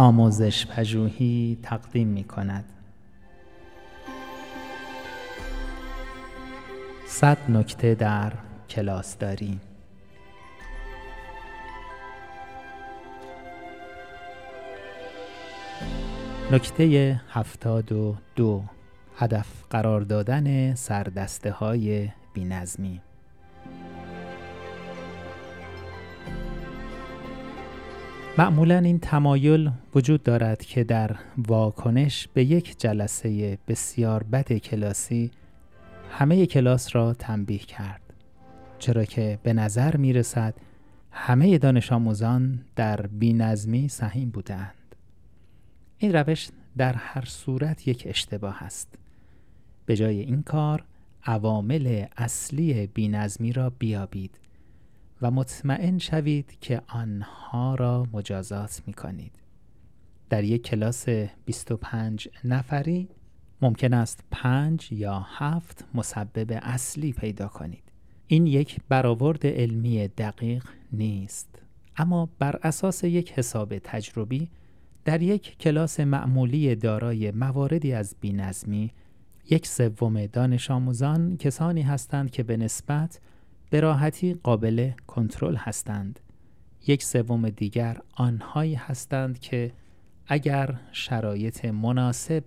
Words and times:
آموزش 0.00 0.66
پژوهی 0.66 1.58
تقدیم 1.62 2.08
می 2.08 2.24
کند. 2.24 2.64
صد 7.06 7.38
نکته 7.48 7.94
در 7.94 8.32
کلاس 8.68 9.18
داری 9.18 9.60
نکته 16.52 17.20
هفتاد 17.30 17.92
و 17.92 18.16
دو 18.36 18.62
هدف 19.16 19.46
قرار 19.70 20.00
دادن 20.00 20.74
سردسته 20.74 21.50
های 21.50 22.08
بینظمی 22.34 23.00
معمولا 28.38 28.78
این 28.78 28.98
تمایل 28.98 29.70
وجود 29.94 30.22
دارد 30.22 30.62
که 30.62 30.84
در 30.84 31.16
واکنش 31.38 32.28
به 32.34 32.44
یک 32.44 32.78
جلسه 32.78 33.58
بسیار 33.68 34.22
بد 34.22 34.52
کلاسی 34.52 35.30
همه 36.10 36.46
کلاس 36.46 36.96
را 36.96 37.14
تنبیه 37.14 37.58
کرد 37.58 38.00
چرا 38.78 39.04
که 39.04 39.38
به 39.42 39.52
نظر 39.52 39.96
می 39.96 40.12
رسد 40.12 40.54
همه 41.10 41.58
دانش 41.58 41.92
آموزان 41.92 42.64
در 42.76 43.06
بینظمی 43.06 43.88
سهیم 43.88 44.30
بودند 44.30 44.94
این 45.98 46.12
روش 46.12 46.48
در 46.76 46.92
هر 46.92 47.24
صورت 47.24 47.88
یک 47.88 48.02
اشتباه 48.06 48.62
است. 48.62 48.98
به 49.86 49.96
جای 49.96 50.20
این 50.20 50.42
کار 50.42 50.84
عوامل 51.24 52.04
اصلی 52.16 52.86
بینظمی 52.86 53.52
را 53.52 53.70
بیابید. 53.70 54.38
و 55.22 55.30
مطمئن 55.30 55.98
شوید 55.98 56.56
که 56.60 56.82
آنها 56.88 57.74
را 57.74 58.06
مجازات 58.12 58.82
می 58.86 58.92
کنید. 58.92 59.32
در 60.30 60.44
یک 60.44 60.62
کلاس 60.62 61.08
25 61.44 62.28
نفری 62.44 63.08
ممکن 63.62 63.94
است 63.94 64.24
پنج 64.30 64.92
یا 64.92 65.26
هفت 65.28 65.84
مسبب 65.94 66.58
اصلی 66.62 67.12
پیدا 67.12 67.48
کنید. 67.48 67.92
این 68.26 68.46
یک 68.46 68.80
برآورد 68.88 69.46
علمی 69.46 70.08
دقیق 70.08 70.64
نیست. 70.92 71.62
اما 71.96 72.28
بر 72.38 72.58
اساس 72.62 73.04
یک 73.04 73.32
حساب 73.32 73.78
تجربی 73.78 74.50
در 75.04 75.22
یک 75.22 75.58
کلاس 75.58 76.00
معمولی 76.00 76.74
دارای 76.74 77.30
مواردی 77.30 77.92
از 77.92 78.16
بینظمی 78.20 78.92
یک 79.50 79.66
سوم 79.66 80.26
دانش 80.26 80.70
آموزان 80.70 81.36
کسانی 81.36 81.82
هستند 81.82 82.30
که 82.30 82.42
به 82.42 82.56
نسبت 82.56 83.20
به 83.70 83.80
راحتی 83.80 84.34
قابل 84.34 84.90
کنترل 85.06 85.56
هستند. 85.56 86.20
یک 86.86 87.02
سوم 87.02 87.50
دیگر 87.50 88.00
آنهایی 88.14 88.74
هستند 88.74 89.38
که 89.38 89.72
اگر 90.26 90.74
شرایط 90.92 91.64
مناسب 91.64 92.44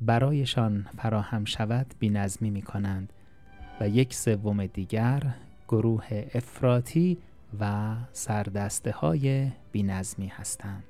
برایشان 0.00 0.86
فراهم 0.96 1.44
شود 1.44 1.94
بینظمی 1.98 2.50
می 2.50 2.62
کنند 2.62 3.12
و 3.80 3.88
یک 3.88 4.14
سوم 4.14 4.66
دیگر 4.66 5.34
گروه 5.68 6.24
افراطی 6.34 7.18
و 7.60 7.94
سردسته 8.12 8.90
های 8.90 9.50
بینظمی 9.72 10.26
هستند. 10.26 10.84